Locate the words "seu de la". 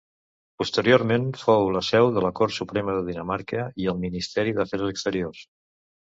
1.87-2.31